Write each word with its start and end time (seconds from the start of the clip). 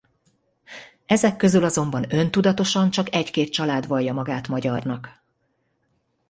Ezek 1.05 1.35
közül 1.37 1.63
azonban 1.63 2.13
öntudatosan 2.13 2.89
csak 2.89 3.13
egy-két 3.13 3.51
család 3.51 3.87
vallja 3.87 4.13
magát 4.13 4.47
magyarnak. 4.47 5.23